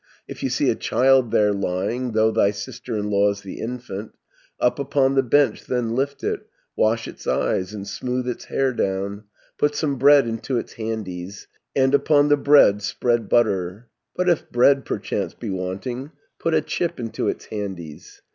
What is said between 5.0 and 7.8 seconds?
the bench then lift it, Wash its eyes,